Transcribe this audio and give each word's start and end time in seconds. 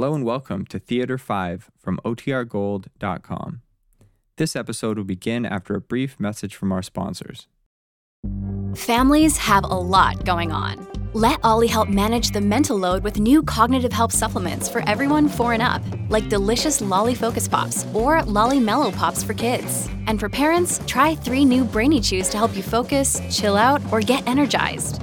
Hello 0.00 0.14
and 0.14 0.24
welcome 0.24 0.64
to 0.64 0.78
Theater 0.78 1.18
5 1.18 1.70
from 1.78 2.00
OTRGold.com. 2.06 3.60
This 4.38 4.56
episode 4.56 4.96
will 4.96 5.04
begin 5.04 5.44
after 5.44 5.74
a 5.74 5.80
brief 5.82 6.18
message 6.18 6.56
from 6.56 6.72
our 6.72 6.80
sponsors. 6.80 7.48
Families 8.74 9.36
have 9.36 9.62
a 9.62 9.66
lot 9.66 10.24
going 10.24 10.52
on. 10.52 10.88
Let 11.12 11.38
OLLY 11.44 11.66
help 11.66 11.90
manage 11.90 12.30
the 12.30 12.40
mental 12.40 12.78
load 12.78 13.04
with 13.04 13.20
new 13.20 13.42
cognitive 13.42 13.92
help 13.92 14.10
supplements 14.10 14.70
for 14.70 14.80
everyone 14.88 15.28
four 15.28 15.52
and 15.52 15.60
up, 15.60 15.82
like 16.08 16.30
delicious 16.30 16.80
Lolly 16.80 17.14
Focus 17.14 17.46
Pops 17.46 17.84
or 17.92 18.22
Lolly 18.22 18.58
Mellow 18.58 18.90
Pops 18.90 19.22
for 19.22 19.34
kids. 19.34 19.86
And 20.06 20.18
for 20.18 20.30
parents, 20.30 20.80
try 20.86 21.14
three 21.14 21.44
new 21.44 21.62
Brainy 21.62 22.00
Chews 22.00 22.30
to 22.30 22.38
help 22.38 22.56
you 22.56 22.62
focus, 22.62 23.20
chill 23.30 23.54
out, 23.54 23.82
or 23.92 24.00
get 24.00 24.26
energized. 24.26 25.02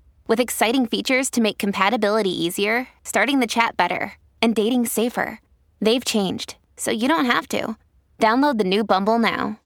with 0.27 0.39
exciting 0.39 0.85
features 0.85 1.29
to 1.31 1.41
make 1.41 1.57
compatibility 1.57 2.29
easier, 2.29 2.87
starting 3.03 3.39
the 3.39 3.47
chat 3.47 3.77
better, 3.77 4.13
and 4.41 4.55
dating 4.55 4.85
safer. 4.85 5.39
They've 5.79 6.03
changed, 6.05 6.55
so 6.77 6.91
you 6.91 7.07
don't 7.07 7.25
have 7.25 7.47
to. 7.49 7.75
Download 8.19 8.57
the 8.57 8.63
new 8.63 8.83
Bumble 8.83 9.17
now. 9.17 9.59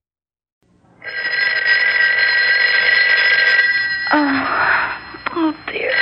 Oh, 4.12 4.98
oh 5.36 5.56
dear. 5.68 5.94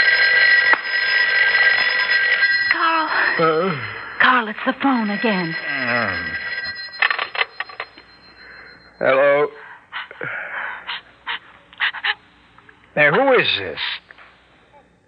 Carl. 2.71 3.79
Carl, 4.21 4.47
it's 4.47 4.59
the 4.65 4.73
phone 4.81 5.09
again. 5.09 5.55
Hello. 8.99 9.47
Now, 12.95 13.11
who 13.11 13.33
is 13.33 13.47
this? 13.57 13.79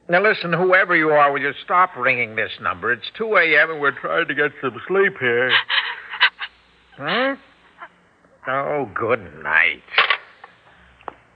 Now, 0.08 0.22
listen, 0.22 0.53
whoever 0.53 0.95
you 0.95 1.09
are, 1.09 1.31
will 1.31 1.42
you 1.42 1.53
stop 1.64 1.95
ringing 1.98 2.36
this 2.36 2.52
number? 2.61 2.92
It's 2.92 3.06
2 3.17 3.36
a.m. 3.38 3.72
and 3.72 3.81
we're 3.81 4.00
trying 4.00 4.28
to 4.28 4.36
get 4.36 4.52
some 4.62 4.80
sleep 4.88 5.14
here. 5.20 5.52
Huh? 6.97 7.36
Oh, 8.47 8.89
good 8.95 9.20
night. 9.44 9.84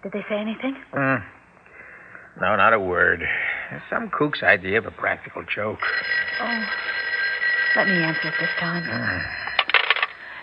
Did 0.03 0.13
they 0.13 0.23
say 0.29 0.35
anything? 0.39 0.73
Hmm. 0.93 1.15
No, 2.39 2.55
not 2.55 2.71
a 2.71 2.79
word. 2.79 3.21
It's 3.73 3.83
some 3.89 4.09
kook's 4.09 4.41
idea 4.41 4.77
of 4.77 4.85
a 4.85 4.91
practical 4.91 5.43
joke. 5.53 5.79
Oh. 6.41 6.65
Let 7.75 7.87
me 7.87 7.93
answer 8.01 8.29
it 8.29 8.35
this 8.39 8.49
time. 8.57 8.83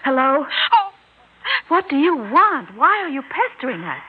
Hello? 0.05 0.45
Oh, 0.45 0.91
What 1.69 1.89
do 1.89 1.97
you 1.97 2.15
want? 2.15 2.77
Why 2.77 3.01
are 3.03 3.09
you 3.09 3.23
pestering 3.23 3.81
us? 3.81 4.03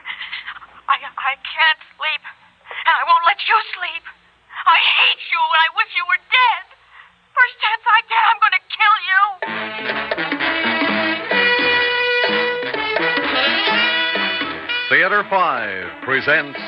Theater 14.88 15.22
5 15.28 16.02
presents 16.02 16.58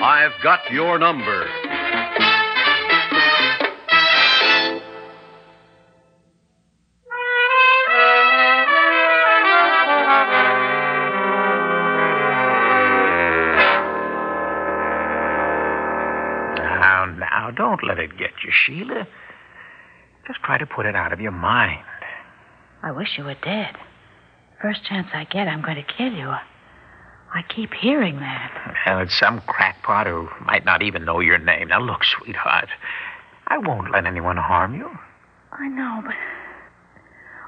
I've 0.00 0.32
Got 0.42 0.60
Your 0.72 0.98
Number. 0.98 1.44
Now, 16.56 17.04
now, 17.18 17.50
don't 17.54 17.84
let 17.86 17.98
it 17.98 18.16
get 18.16 18.30
you, 18.42 18.50
Sheila. 18.50 19.06
Just 20.26 20.40
try 20.42 20.56
to 20.56 20.64
put 20.64 20.86
it 20.86 20.96
out 20.96 21.12
of 21.12 21.20
your 21.20 21.30
mind. 21.30 21.84
I 22.82 22.90
wish 22.92 23.18
you 23.18 23.24
were 23.24 23.36
dead. 23.44 23.76
First 24.62 24.82
chance 24.88 25.08
I 25.12 25.24
get, 25.24 25.46
I'm 25.46 25.60
going 25.60 25.76
to 25.76 25.84
kill 25.98 26.12
you. 26.14 26.32
I 27.32 27.42
keep 27.42 27.72
hearing 27.72 28.16
that. 28.16 28.76
Well, 28.86 29.00
it's 29.00 29.18
some 29.18 29.40
crackpot 29.46 30.06
who 30.06 30.28
might 30.44 30.64
not 30.64 30.82
even 30.82 31.04
know 31.04 31.20
your 31.20 31.38
name. 31.38 31.68
Now, 31.68 31.80
look, 31.80 32.02
sweetheart, 32.04 32.68
I 33.46 33.58
won't 33.58 33.92
let 33.92 34.06
anyone 34.06 34.36
harm 34.36 34.74
you. 34.74 34.90
I 35.52 35.68
know, 35.68 36.02
but 36.04 36.14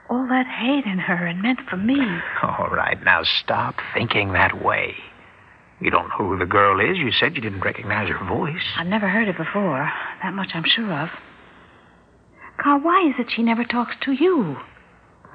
all 0.08 0.26
that 0.28 0.46
hate 0.46 0.84
in 0.84 0.98
her 0.98 1.26
and 1.26 1.42
meant 1.42 1.60
for 1.68 1.76
me. 1.76 1.98
All 2.42 2.68
right, 2.70 3.02
now 3.04 3.22
stop 3.22 3.76
thinking 3.94 4.32
that 4.32 4.62
way. 4.62 4.94
You 5.80 5.90
don't 5.90 6.08
know 6.10 6.28
who 6.28 6.38
the 6.38 6.46
girl 6.46 6.78
is. 6.78 6.98
You 6.98 7.10
said 7.10 7.34
you 7.34 7.40
didn't 7.40 7.60
recognize 7.62 8.08
her 8.08 8.24
voice. 8.24 8.62
I've 8.76 8.86
never 8.86 9.08
heard 9.08 9.26
it 9.26 9.36
before. 9.36 9.90
That 10.22 10.34
much 10.34 10.50
I'm 10.54 10.64
sure 10.64 10.92
of. 10.92 11.08
Carl, 12.58 12.80
why 12.80 13.08
is 13.08 13.14
it 13.18 13.32
she 13.34 13.42
never 13.42 13.64
talks 13.64 13.96
to 14.02 14.12
you? 14.12 14.56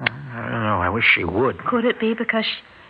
I 0.00 0.06
don't 0.06 0.62
know. 0.62 0.80
I 0.80 0.88
wish 0.88 1.04
she 1.14 1.24
would. 1.24 1.58
Could 1.66 1.84
it 1.84 2.00
be 2.00 2.14
because 2.14 2.46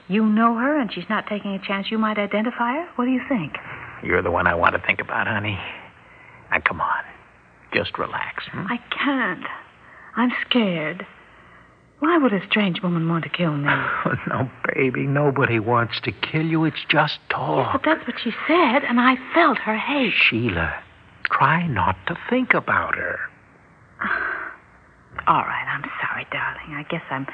you 0.08 0.24
know 0.26 0.54
her 0.56 0.78
and 0.78 0.92
she's 0.92 1.08
not 1.08 1.26
taking 1.28 1.52
a 1.52 1.58
chance 1.66 1.90
you 1.90 1.98
might 1.98 2.18
identify 2.18 2.72
her? 2.74 2.88
What 2.96 3.04
do 3.04 3.10
you 3.10 3.20
think? 3.28 3.54
You're 4.02 4.22
the 4.22 4.30
one 4.30 4.46
I 4.46 4.54
want 4.54 4.74
to 4.74 4.80
think 4.86 5.00
about, 5.00 5.26
honey. 5.26 5.58
Now, 6.50 6.60
come 6.66 6.80
on. 6.80 7.04
Just 7.74 7.98
relax. 7.98 8.44
hmm? 8.50 8.66
I 8.68 8.78
can't. 8.90 9.44
I'm 10.16 10.30
scared. 10.48 11.06
Why 12.00 12.16
would 12.16 12.32
a 12.32 12.40
strange 12.48 12.80
woman 12.82 13.08
want 13.08 13.24
to 13.24 13.30
kill 13.30 13.52
me? 13.56 13.68
Oh, 14.06 14.14
no, 14.28 14.50
baby. 14.74 15.02
Nobody 15.06 15.58
wants 15.58 16.00
to 16.04 16.12
kill 16.12 16.46
you. 16.46 16.64
It's 16.64 16.84
just 16.88 17.18
But 17.28 17.34
talk. 17.34 17.82
that's 17.84 18.06
what 18.06 18.16
she 18.22 18.30
said, 18.46 18.84
and 18.84 18.98
I 19.00 19.16
felt 19.34 19.58
her 19.58 19.76
hate. 19.76 20.14
Sheila, 20.30 20.72
try 21.24 21.66
not 21.66 21.96
to 22.06 22.16
think 22.30 22.54
about 22.54 22.94
her. 22.94 23.18
All 25.26 25.42
right, 25.42 25.66
I'm 25.74 25.84
sorry, 26.00 26.26
darling. 26.30 26.74
I 26.74 26.84
guess 26.88 27.02
I'm 27.10 27.26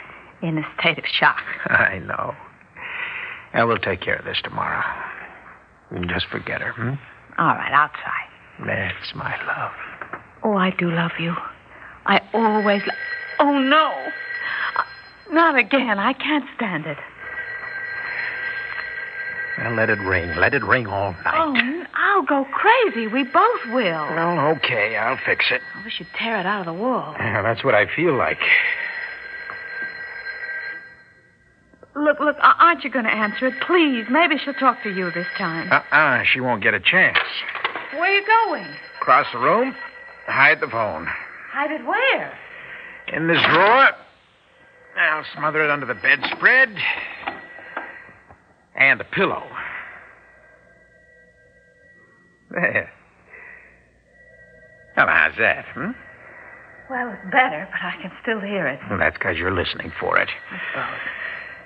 in 0.42 0.58
a 0.58 0.62
state 0.80 0.98
of 0.98 1.04
shock. 1.06 1.42
I 1.66 1.98
know. 1.98 2.34
And 3.54 3.69
we'll 3.69 3.78
take 3.78 4.00
care 4.00 4.16
of 4.16 4.25
this 4.25 4.38
tomorrow. 4.42 4.82
And 5.91 6.09
Just 6.09 6.26
forget 6.26 6.60
her, 6.60 6.72
hmm? 6.72 6.94
All 7.38 7.54
right, 7.54 7.72
I'll 7.72 7.88
try. 7.88 8.66
That's 8.66 9.15
my 9.15 9.34
love. 9.47 9.72
Oh, 10.42 10.56
I 10.56 10.70
do 10.70 10.91
love 10.91 11.12
you. 11.19 11.34
I 12.06 12.20
always. 12.32 12.82
Lo- 12.87 12.94
oh 13.41 13.59
no, 13.59 13.91
Uh, 14.76 14.82
not 15.32 15.56
again. 15.56 15.98
I 15.98 16.12
can't 16.12 16.44
stand 16.56 16.87
it. 16.87 16.98
Well, 19.59 19.75
let 19.75 19.88
it 19.88 19.98
ring. 20.00 20.34
Let 20.37 20.53
it 20.54 20.64
ring 20.64 20.87
all 20.88 21.12
night. 21.25 21.34
Oh, 21.34 21.84
I'll 21.94 22.22
go 22.25 22.44
crazy. 22.53 23.06
We 23.06 23.22
both 23.22 23.60
will. 23.66 24.06
Well, 24.10 24.56
okay, 24.56 24.97
I'll 24.97 25.19
fix 25.25 25.47
it. 25.50 25.60
I 25.81 25.84
wish 25.84 26.00
you'd 26.00 26.09
tear 26.19 26.38
it 26.41 26.47
out 26.47 26.60
of 26.60 26.66
the 26.66 26.72
wall. 26.81 27.14
Yeah, 27.19 27.43
that's 27.43 27.62
what 27.64 27.75
I 27.75 27.87
feel 27.94 28.16
like. 28.16 28.38
Look, 32.04 32.20
look, 32.20 32.37
aren't 32.42 32.84
you 32.84 32.91
going 32.91 33.06
to 33.06 33.10
answer 33.10 33.47
it? 33.47 33.54
Please. 33.66 34.04
Maybe 34.10 34.37
she'll 34.37 34.53
talk 34.54 34.82
to 34.82 34.91
you 34.91 35.10
this 35.12 35.26
time. 35.38 35.72
Uh-uh, 35.72 36.25
she 36.31 36.41
won't 36.41 36.62
get 36.62 36.75
a 36.75 36.81
chance. 36.81 37.16
Where 37.92 38.03
are 38.03 38.15
you 38.15 38.26
going? 38.47 38.66
Across 39.00 39.28
the 39.32 39.38
room, 39.38 39.75
hide 40.26 40.60
the 40.60 40.66
phone. 40.66 41.06
Hide 41.50 41.70
it 41.70 41.87
where? 41.87 42.38
In 43.09 43.26
this 43.26 43.41
drawer. 43.43 43.88
I'll 44.96 45.25
smother 45.34 45.64
it 45.64 45.70
under 45.70 45.87
the 45.87 45.94
bedspread. 45.94 46.76
And 48.76 49.00
the 49.00 49.05
pillow. 49.05 49.44
There. 52.50 52.90
Now, 54.96 55.06
how's 55.06 55.37
that, 55.38 55.64
hmm? 55.75 55.90
Well, 56.90 57.08
it's 57.08 57.32
better, 57.32 57.67
but 57.73 57.81
I 57.82 57.96
can 58.02 58.12
still 58.23 58.40
hear 58.40 58.67
it. 58.67 58.78
Well, 58.90 58.99
that's 58.99 59.17
because 59.17 59.38
you're 59.38 59.55
listening 59.55 59.90
for 59.99 60.19
it. 60.19 60.28
I 60.50 60.61
suppose. 60.70 61.00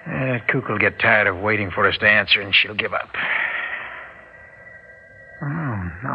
Uh, 0.08 0.38
Cook 0.48 0.68
will 0.68 0.78
get 0.78 0.98
tired 0.98 1.26
of 1.26 1.36
waiting 1.36 1.70
for 1.70 1.86
us 1.86 1.98
to 1.98 2.08
answer, 2.08 2.40
and 2.40 2.54
she'll 2.54 2.74
give 2.74 2.94
up. 2.94 3.10
Oh, 5.42 5.90
no. 6.02 6.10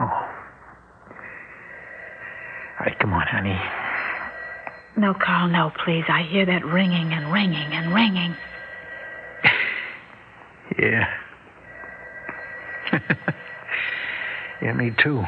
All 2.79 2.79
right, 2.79 2.97
come 2.99 3.13
on, 3.13 3.27
honey. 3.27 3.59
No, 4.97 5.13
Carl, 5.13 5.47
no, 5.47 5.71
please. 5.85 6.05
I 6.07 6.23
hear 6.23 6.45
that 6.45 6.65
ringing 6.65 7.13
and 7.13 7.31
ringing 7.31 7.73
and 7.73 7.93
ringing. 7.93 8.35
Yeah. 10.79 11.07
yeah, 14.61 14.73
me 14.73 14.91
too. 14.97 15.23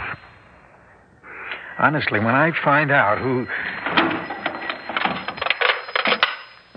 Honestly, 1.77 2.19
when 2.19 2.33
I 2.33 2.51
find 2.63 2.89
out 2.89 3.19
who. 3.19 3.45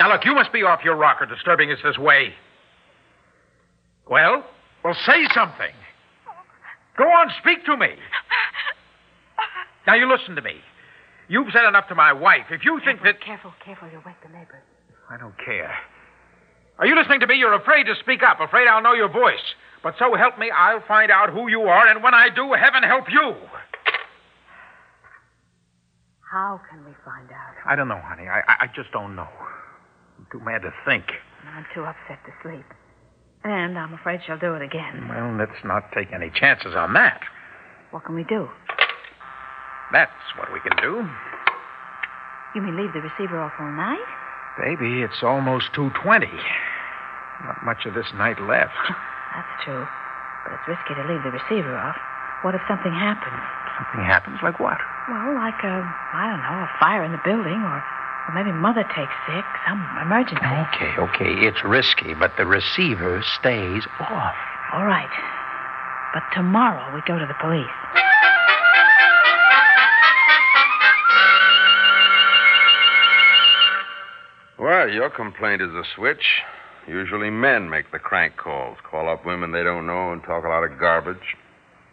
Now, 0.09 0.15
look, 0.15 0.25
you 0.25 0.35
must 0.35 0.55
be 0.55 0.63
off 0.63 0.81
your 0.85 0.97
rocker 0.97 1.27
disturbing 1.27 1.71
us 1.71 1.79
this 1.85 1.99
way. 1.99 2.33
Well, 4.09 4.43
well, 4.83 4.97
say 5.05 5.27
something. 5.35 5.75
Go 6.97 7.05
on, 7.05 7.31
speak 7.43 7.63
to 7.67 7.77
me. 7.77 7.91
Now, 9.87 9.97
you 9.97 10.11
listen 10.11 10.35
to 10.37 10.41
me. 10.41 10.57
You've 11.29 11.49
said 11.53 11.69
enough 11.69 11.89
to 11.89 11.95
my 11.95 12.15
wife. 12.15 12.47
If 12.51 12.65
you 12.65 12.81
think 12.87 13.03
that. 13.03 13.21
Careful, 13.21 13.53
careful, 13.63 13.89
you'll 13.93 14.03
wake 14.07 14.17
the 14.23 14.33
neighbors. 14.33 14.63
I 15.11 15.19
don't 15.19 15.35
care. 15.45 15.75
Are 16.79 16.87
you 16.87 16.97
listening 16.97 17.21
to 17.21 17.27
me? 17.27 17.37
You're 17.37 17.55
afraid 17.55 17.85
to 17.85 17.95
speak 18.01 18.23
up, 18.23 18.41
afraid 18.41 18.67
I'll 18.67 18.83
know 18.83 18.95
your 18.95 19.11
voice. 19.11 19.45
But 19.83 19.97
so 19.99 20.15
help 20.15 20.39
me, 20.39 20.51
I'll 20.51 20.83
find 20.89 21.11
out 21.11 21.31
who 21.31 21.49
you 21.49 21.63
are, 21.63 21.87
and 21.87 22.03
when 22.03 22.15
I 22.15 22.29
do, 22.35 22.55
heaven 22.55 22.83
help 22.83 23.11
you. 23.11 23.35
How 26.31 26.61
can 26.71 26.85
we 26.87 26.93
find 27.05 27.31
out? 27.31 27.55
I 27.67 27.77
don't 27.77 27.89
know, 27.89 28.01
honey. 28.03 28.27
I, 28.27 28.41
I, 28.41 28.57
I 28.61 28.67
just 28.75 28.91
don't 28.93 29.15
know. 29.15 29.29
Too 30.33 30.41
mad 30.41 30.63
to 30.63 30.73
think. 30.85 31.05
I'm 31.55 31.67
too 31.75 31.85
upset 31.85 32.19
to 32.27 32.33
sleep. 32.43 32.65
And 33.45 33.79
I'm 33.79 33.95
afraid 33.95 34.21
she'll 34.27 34.39
do 34.39 34.55
it 34.55 34.63
again. 34.63 35.09
Well, 35.09 35.37
let's 35.39 35.65
not 35.65 35.93
take 35.93 36.13
any 36.13 36.31
chances 36.31 36.75
on 36.75 36.93
that. 36.95 37.21
What 37.91 38.05
can 38.05 38.15
we 38.15 38.25
do? 38.25 38.49
That's 39.93 40.13
what 40.37 40.53
we 40.53 40.61
can 40.61 40.77
do. 40.83 41.09
You 42.55 42.61
mean 42.61 42.77
leave 42.77 42.93
the 42.93 43.01
receiver 43.01 43.41
off 43.41 43.53
all 43.59 43.73
night? 43.73 44.05
Baby, 44.59 45.03
it's 45.03 45.23
almost 45.23 45.73
2.20. 45.73 46.27
Not 47.45 47.65
much 47.65 47.87
of 47.87 47.95
this 47.95 48.11
night 48.15 48.41
left. 48.43 48.75
That's 49.35 49.55
true. 49.65 49.87
But 50.45 50.59
it's 50.59 50.69
risky 50.69 50.95
to 50.99 51.05
leave 51.09 51.23
the 51.23 51.31
receiver 51.33 51.73
off. 51.77 51.97
What 52.43 52.55
if 52.55 52.61
something 52.69 52.93
happens? 52.93 53.39
Something 53.79 54.05
happens, 54.05 54.39
like 54.43 54.59
what? 54.59 54.79
Well, 55.09 55.35
like 55.39 55.59
a, 55.63 55.75
I 56.13 56.27
don't 56.29 56.43
know, 56.43 56.59
a 56.67 56.71
fire 56.81 57.05
in 57.05 57.13
the 57.13 57.23
building, 57.25 57.63
or, 57.63 57.79
or 58.29 58.35
maybe 58.35 58.53
Mother 58.53 58.85
takes 58.95 59.13
sick, 59.27 59.45
some 59.67 59.81
emergency. 60.05 60.45
Okay, 60.45 60.93
okay, 61.01 61.33
it's 61.49 61.65
risky, 61.65 62.13
but 62.13 62.37
the 62.37 62.45
receiver 62.45 63.23
stays 63.41 63.87
off. 63.99 64.37
All 64.73 64.85
right. 64.85 65.09
But 66.13 66.23
tomorrow 66.35 66.95
we 66.95 67.01
go 67.07 67.19
to 67.19 67.27
the 67.27 67.35
police. 67.41 67.67
Well, 74.59 74.91
your 74.91 75.09
complaint 75.09 75.63
is 75.63 75.71
a 75.71 75.85
switch. 75.97 76.43
Usually 76.87 77.31
men 77.31 77.71
make 77.71 77.93
the 77.93 77.99
crank 77.99 78.37
calls, 78.37 78.77
call 78.83 79.09
up 79.09 79.25
women 79.25 79.53
they 79.53 79.63
don't 79.63 79.87
know 79.87 80.13
and 80.13 80.23
talk 80.23 80.45
a 80.45 80.49
lot 80.49 80.65
of 80.65 80.79
garbage. 80.79 81.37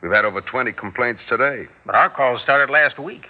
We've 0.02 0.12
had 0.12 0.26
over 0.26 0.42
20 0.42 0.72
complaints 0.74 1.22
today. 1.30 1.68
But 1.86 1.96
our 1.96 2.10
call 2.10 2.40
started 2.44 2.72
last 2.72 3.00
week. 3.00 3.26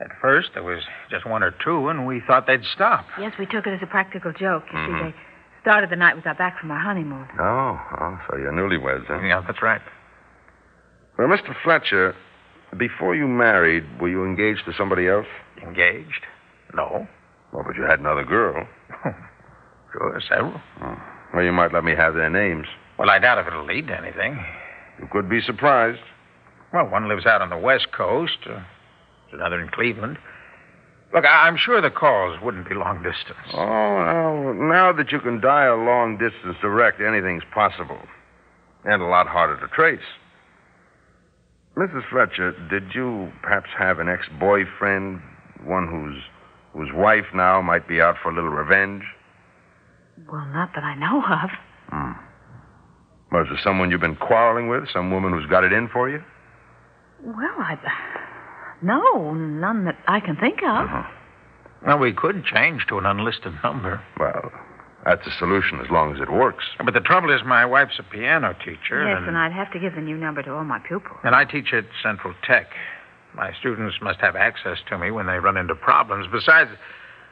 At 0.00 0.08
first, 0.20 0.50
there 0.54 0.62
was 0.62 0.80
just 1.10 1.26
one 1.26 1.42
or 1.42 1.54
two, 1.62 1.88
and 1.88 2.06
we 2.06 2.22
thought 2.26 2.46
they'd 2.46 2.64
stop. 2.74 3.04
Yes, 3.18 3.32
we 3.38 3.44
took 3.46 3.66
it 3.66 3.74
as 3.74 3.80
a 3.82 3.86
practical 3.86 4.32
joke. 4.32 4.64
You 4.72 4.86
see, 4.86 4.92
they 5.10 5.14
started 5.60 5.90
the 5.90 5.96
night 5.96 6.16
we 6.16 6.22
got 6.22 6.38
back 6.38 6.58
from 6.58 6.70
our 6.70 6.80
honeymoon. 6.80 7.26
Oh, 7.38 7.78
oh, 8.00 8.18
so 8.30 8.38
you're 8.38 8.52
newlyweds, 8.52 9.06
huh? 9.06 9.20
Yeah, 9.20 9.42
that's 9.46 9.60
right. 9.62 9.82
Well, 11.18 11.28
Mr. 11.28 11.54
Fletcher, 11.62 12.14
before 12.78 13.14
you 13.14 13.28
married, 13.28 13.84
were 14.00 14.08
you 14.08 14.24
engaged 14.24 14.64
to 14.64 14.72
somebody 14.76 15.06
else? 15.06 15.26
Engaged? 15.62 16.24
No. 16.72 17.06
Well, 17.52 17.64
but 17.66 17.76
you 17.76 17.82
had 17.82 18.00
another 18.00 18.24
girl. 18.24 18.66
Sure, 19.92 20.20
several. 20.28 20.60
Well, 21.34 21.42
you 21.44 21.50
might 21.50 21.72
let 21.72 21.82
me 21.82 21.96
have 21.96 22.14
their 22.14 22.30
names. 22.30 22.66
Well, 22.96 23.10
I 23.10 23.18
doubt 23.18 23.38
if 23.38 23.48
it'll 23.48 23.66
lead 23.66 23.88
to 23.88 23.98
anything. 23.98 24.38
You 25.00 25.08
could 25.10 25.28
be 25.28 25.40
surprised. 25.40 25.98
Well, 26.72 26.86
one 26.88 27.08
lives 27.08 27.26
out 27.26 27.42
on 27.42 27.50
the 27.50 27.58
West 27.58 27.88
Coast, 27.90 28.38
uh, 28.48 28.60
there's 29.30 29.40
another 29.40 29.60
in 29.60 29.68
Cleveland. 29.68 30.18
Look, 31.12 31.24
I- 31.24 31.46
I'm 31.48 31.56
sure 31.56 31.80
the 31.80 31.90
calls 31.90 32.40
wouldn't 32.40 32.68
be 32.68 32.74
long 32.74 33.02
distance. 33.02 33.38
Oh, 33.52 33.58
now, 34.04 34.52
now 34.52 34.92
that 34.92 35.10
you 35.12 35.18
can 35.20 35.40
dial 35.40 35.76
long 35.78 36.16
distance 36.18 36.56
direct, 36.60 37.00
anything's 37.00 37.44
possible. 37.52 37.98
And 38.84 39.02
a 39.02 39.06
lot 39.06 39.26
harder 39.26 39.56
to 39.60 39.68
trace. 39.68 40.00
Mrs. 41.76 42.04
Fletcher, 42.10 42.52
did 42.68 42.94
you 42.94 43.32
perhaps 43.42 43.70
have 43.78 43.98
an 43.98 44.08
ex 44.08 44.26
boyfriend, 44.38 45.20
one 45.64 45.86
whose 45.88 46.22
whose 46.72 46.92
wife 46.94 47.26
now 47.34 47.60
might 47.60 47.88
be 47.88 48.00
out 48.00 48.16
for 48.22 48.30
a 48.30 48.34
little 48.34 48.50
revenge? 48.50 49.02
Well, 50.30 50.44
not 50.46 50.72
that 50.74 50.84
I 50.84 50.94
know 50.94 51.18
of. 51.24 51.50
Hmm. 51.90 52.12
Was 53.32 53.46
there 53.48 53.58
someone 53.62 53.90
you've 53.90 54.00
been 54.00 54.16
quarreling 54.16 54.68
with? 54.68 54.88
Some 54.92 55.10
woman 55.10 55.32
who's 55.32 55.46
got 55.50 55.64
it 55.64 55.72
in 55.72 55.88
for 55.88 56.08
you? 56.08 56.22
Well, 57.22 57.54
I. 57.58 57.76
No, 58.82 59.34
none 59.34 59.84
that 59.84 59.96
I 60.08 60.20
can 60.20 60.36
think 60.36 60.58
of. 60.62 60.86
Uh-huh. 60.86 61.02
Well, 61.86 61.98
we 61.98 62.12
could 62.12 62.44
change 62.44 62.86
to 62.88 62.98
an 62.98 63.06
unlisted 63.06 63.54
number. 63.64 64.02
Well, 64.18 64.50
that's 65.04 65.26
a 65.26 65.30
solution 65.38 65.80
as 65.80 65.90
long 65.90 66.14
as 66.14 66.20
it 66.20 66.30
works. 66.30 66.64
But 66.84 66.92
the 66.94 67.00
trouble 67.00 67.34
is, 67.34 67.40
my 67.44 67.64
wife's 67.64 67.98
a 67.98 68.02
piano 68.02 68.54
teacher. 68.58 69.06
Yes, 69.08 69.16
and, 69.18 69.28
and 69.28 69.38
I'd 69.38 69.52
have 69.52 69.72
to 69.72 69.78
give 69.80 69.94
the 69.94 70.00
new 70.02 70.16
number 70.16 70.42
to 70.42 70.52
all 70.52 70.64
my 70.64 70.78
pupils. 70.78 71.18
and 71.24 71.34
I 71.34 71.44
teach 71.44 71.72
at 71.72 71.84
Central 72.02 72.34
Tech. 72.46 72.68
My 73.34 73.52
students 73.60 73.96
must 74.02 74.20
have 74.20 74.36
access 74.36 74.78
to 74.88 74.98
me 74.98 75.10
when 75.10 75.26
they 75.26 75.38
run 75.38 75.56
into 75.56 75.74
problems. 75.74 76.26
Besides, 76.30 76.70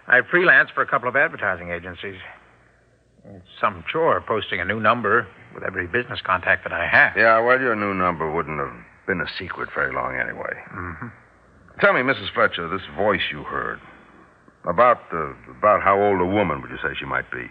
I 0.06 0.20
freelance 0.30 0.70
for 0.74 0.80
a 0.82 0.86
couple 0.86 1.08
of 1.08 1.16
advertising 1.16 1.70
agencies. 1.70 2.16
It's 3.24 3.44
some 3.60 3.84
chore 3.92 4.20
posting 4.26 4.60
a 4.60 4.64
new 4.64 4.80
number 4.80 5.26
with 5.54 5.62
every 5.64 5.86
business 5.86 6.20
contact 6.24 6.64
that 6.64 6.72
I 6.72 6.86
have. 6.86 7.16
Yeah, 7.16 7.40
well, 7.40 7.60
your 7.60 7.74
new 7.76 7.92
number 7.92 8.30
wouldn't 8.30 8.58
have 8.58 8.72
been 9.06 9.20
a 9.20 9.26
secret 9.38 9.68
very 9.74 9.92
long 9.92 10.14
anyway. 10.16 10.54
Mm-hmm. 10.74 11.06
Tell 11.80 11.92
me, 11.92 12.00
Mrs. 12.00 12.32
Fletcher, 12.34 12.68
this 12.68 12.82
voice 12.96 13.20
you 13.30 13.44
heard. 13.44 13.80
About 14.68 14.98
uh, 15.12 15.32
about 15.58 15.82
how 15.82 16.00
old 16.02 16.20
a 16.20 16.26
woman 16.26 16.60
would 16.60 16.70
you 16.70 16.76
say 16.82 16.88
she 16.98 17.04
might 17.06 17.30
be? 17.30 17.46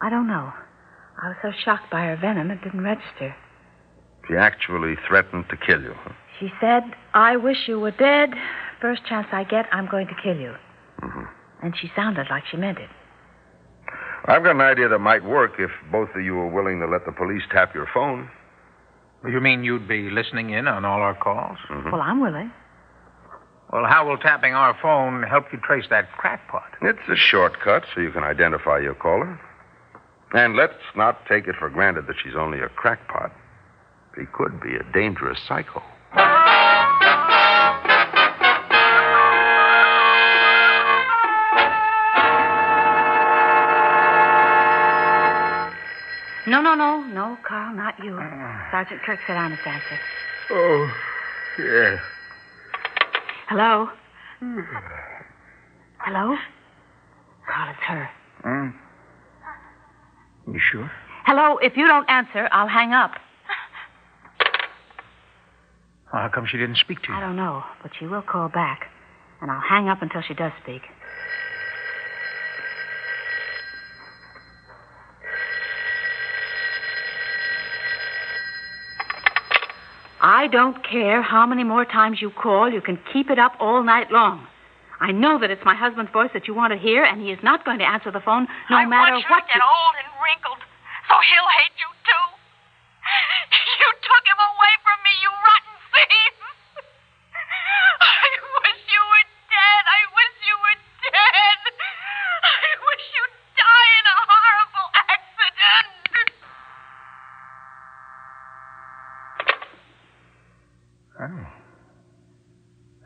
I 0.00 0.08
don't 0.10 0.26
know. 0.26 0.52
I 1.22 1.28
was 1.28 1.36
so 1.42 1.52
shocked 1.64 1.90
by 1.90 2.06
her 2.06 2.16
venom, 2.16 2.50
it 2.50 2.62
didn't 2.64 2.82
register. 2.82 3.34
She 4.26 4.34
actually 4.36 4.94
threatened 5.06 5.44
to 5.50 5.56
kill 5.56 5.80
you. 5.82 5.94
huh? 6.02 6.12
She 6.40 6.50
said, 6.60 6.82
I 7.12 7.36
wish 7.36 7.68
you 7.68 7.78
were 7.78 7.92
dead. 7.92 8.30
First 8.80 9.02
chance 9.06 9.26
I 9.30 9.44
get, 9.44 9.66
I'm 9.70 9.86
going 9.88 10.08
to 10.08 10.14
kill 10.22 10.36
you. 10.36 10.54
Mhm. 11.02 11.28
And 11.62 11.74
she 11.78 11.90
sounded 11.94 12.26
like 12.30 12.44
she 12.50 12.56
meant 12.56 12.78
it. 12.78 12.90
I've 14.26 14.42
got 14.42 14.52
an 14.56 14.60
idea 14.62 14.88
that 14.88 14.98
might 14.98 15.22
work 15.22 15.52
if 15.58 15.70
both 15.92 16.08
of 16.16 16.22
you 16.24 16.36
are 16.38 16.48
willing 16.48 16.80
to 16.80 16.86
let 16.86 17.04
the 17.04 17.12
police 17.12 17.42
tap 17.50 17.74
your 17.74 17.86
phone. 17.94 18.30
You 19.28 19.40
mean 19.40 19.62
you'd 19.62 19.86
be 19.86 20.10
listening 20.10 20.50
in 20.50 20.66
on 20.66 20.84
all 20.84 21.00
our 21.02 21.14
calls? 21.14 21.58
Mhm. 21.70 21.92
Well, 21.92 22.00
I'm 22.00 22.20
willing. 22.20 22.50
Well, 23.74 23.86
how 23.86 24.08
will 24.08 24.18
tapping 24.18 24.54
our 24.54 24.72
phone 24.80 25.24
help 25.24 25.52
you 25.52 25.58
trace 25.58 25.86
that 25.90 26.12
crackpot? 26.12 26.76
It's 26.80 27.08
a 27.08 27.16
shortcut 27.16 27.82
so 27.92 28.00
you 28.00 28.12
can 28.12 28.22
identify 28.22 28.78
your 28.78 28.94
caller. 28.94 29.40
And 30.32 30.54
let's 30.54 30.74
not 30.94 31.26
take 31.26 31.48
it 31.48 31.56
for 31.58 31.68
granted 31.70 32.06
that 32.06 32.14
she's 32.22 32.36
only 32.36 32.60
a 32.60 32.68
crackpot. 32.68 33.32
She 34.14 34.26
could 34.26 34.60
be 34.60 34.76
a 34.76 34.84
dangerous 34.92 35.40
psycho. 35.48 35.82
No, 46.46 46.62
no, 46.62 46.76
no, 46.76 47.02
no, 47.02 47.36
Carl, 47.42 47.74
not 47.74 47.98
you. 47.98 48.16
Ah. 48.20 48.68
Sergeant 48.70 49.02
Kirk 49.02 49.18
said 49.26 49.36
I 49.36 49.48
must 49.48 49.66
answer. 49.66 49.98
Oh, 50.50 50.94
yeah. 51.58 51.98
Hello? 53.54 53.86
Hello? 56.00 56.36
Carl, 57.48 57.70
it's 57.70 57.82
her. 57.86 58.10
Hmm? 58.42 60.52
You 60.52 60.60
sure? 60.72 60.90
Hello, 61.24 61.58
if 61.58 61.76
you 61.76 61.86
don't 61.86 62.10
answer, 62.10 62.48
I'll 62.50 62.66
hang 62.66 62.92
up. 62.92 63.12
How 66.10 66.28
come 66.34 66.48
she 66.50 66.58
didn't 66.58 66.78
speak 66.78 67.00
to 67.02 67.12
you? 67.12 67.14
I 67.14 67.20
don't 67.20 67.36
know, 67.36 67.62
but 67.80 67.92
she 67.96 68.06
will 68.06 68.22
call 68.22 68.48
back. 68.48 68.90
And 69.40 69.52
I'll 69.52 69.60
hang 69.60 69.88
up 69.88 70.02
until 70.02 70.22
she 70.26 70.34
does 70.34 70.50
speak. 70.60 70.82
I 80.24 80.48
don't 80.48 80.80
care 80.80 81.20
how 81.20 81.44
many 81.44 81.64
more 81.64 81.84
times 81.84 82.22
you 82.22 82.30
call. 82.32 82.72
You 82.72 82.80
can 82.80 82.98
keep 83.12 83.28
it 83.28 83.38
up 83.38 83.52
all 83.60 83.84
night 83.84 84.10
long. 84.10 84.48
I 84.98 85.12
know 85.12 85.38
that 85.38 85.50
it's 85.50 85.60
my 85.68 85.74
husband's 85.76 86.10
voice 86.16 86.30
that 86.32 86.48
you 86.48 86.54
want 86.56 86.72
to 86.72 86.78
hear, 86.80 87.04
and 87.04 87.20
he 87.20 87.28
is 87.28 87.38
not 87.44 87.60
going 87.66 87.76
to 87.76 87.84
answer 87.84 88.10
the 88.10 88.24
phone 88.24 88.48
no 88.70 88.76
I 88.80 88.86
matter 88.88 89.12
want 89.12 89.20
you 89.20 89.28
what 89.28 89.44
to 89.44 89.52
get 89.52 89.60
old 89.60 89.94
and 90.00 90.08
wrinkled, 90.24 90.64
so 91.12 91.14
he'll 91.28 91.50
hate 91.60 91.73
Oh. 111.20 111.46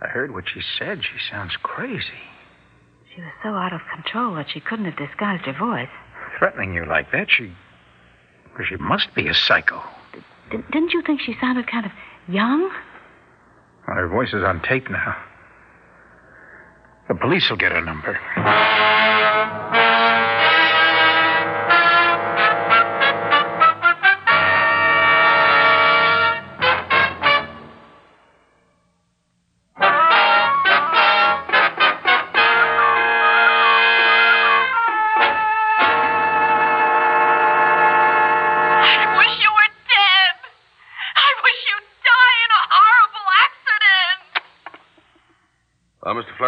I 0.00 0.08
heard 0.08 0.32
what 0.32 0.44
she 0.52 0.60
said. 0.78 1.00
She 1.02 1.18
sounds 1.30 1.56
crazy. 1.62 2.04
She 3.14 3.20
was 3.20 3.32
so 3.42 3.48
out 3.50 3.72
of 3.72 3.80
control 3.94 4.34
that 4.36 4.46
she 4.52 4.60
couldn't 4.60 4.84
have 4.84 4.96
disguised 4.96 5.44
her 5.46 5.58
voice. 5.58 5.88
Threatening 6.38 6.72
you 6.74 6.84
like 6.86 7.10
that, 7.12 7.26
she. 7.30 7.52
well, 8.56 8.66
She 8.68 8.76
must 8.76 9.14
be 9.14 9.26
a 9.28 9.34
psycho. 9.34 9.82
D- 10.50 10.56
didn't 10.72 10.92
you 10.92 11.02
think 11.02 11.20
she 11.20 11.34
sounded 11.40 11.66
kind 11.70 11.84
of 11.86 11.92
young? 12.28 12.70
Well, 13.86 13.96
her 13.96 14.08
voice 14.08 14.32
is 14.32 14.44
on 14.44 14.62
tape 14.62 14.88
now. 14.90 15.16
The 17.08 17.14
police 17.14 17.48
will 17.50 17.56
get 17.56 17.72
her 17.72 17.84
number. 17.84 18.18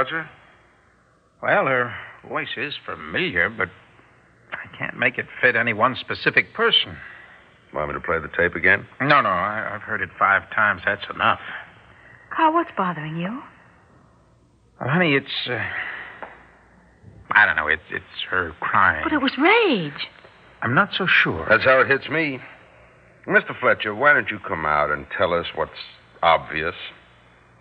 Fletcher? 0.01 0.31
Well, 1.43 1.67
her 1.67 1.95
voice 2.27 2.57
is 2.57 2.75
familiar, 2.87 3.51
but 3.51 3.69
I 4.53 4.77
can't 4.77 4.99
make 4.99 5.19
it 5.19 5.27
fit 5.43 5.57
any 5.57 5.75
one 5.75 5.95
specific 6.01 6.55
person. 6.55 6.97
Want 7.75 7.89
me 7.89 7.95
to 7.95 8.01
play 8.01 8.19
the 8.19 8.31
tape 8.35 8.55
again? 8.55 8.87
No, 9.01 9.21
no, 9.21 9.29
I, 9.29 9.75
I've 9.75 9.83
heard 9.83 10.01
it 10.01 10.09
five 10.19 10.51
times. 10.55 10.81
That's 10.87 11.05
enough. 11.15 11.39
Carl, 12.35 12.55
what's 12.55 12.71
bothering 12.77 13.19
you? 13.19 13.43
Well, 14.81 14.89
honey, 14.89 15.15
it's. 15.15 15.49
Uh, 15.49 15.59
I 17.33 17.45
don't 17.45 17.57
know. 17.57 17.69
It's 17.69 17.83
it's 17.91 18.25
her 18.31 18.55
crying. 18.61 19.03
But 19.05 19.13
it 19.13 19.21
was 19.21 19.33
rage. 19.39 20.09
I'm 20.63 20.75
not 20.75 20.91
so 20.97 21.07
sure. 21.07 21.47
That's 21.49 21.65
how 21.65 21.81
it 21.81 21.89
hits 21.89 22.09
me. 22.09 22.41
Mr. 23.27 23.59
Fletcher, 23.61 23.95
why 23.95 24.15
don't 24.15 24.31
you 24.31 24.39
come 24.39 24.65
out 24.65 24.91
and 24.91 25.07
tell 25.17 25.35
us 25.35 25.47
what's 25.55 25.71
obvious? 26.23 26.75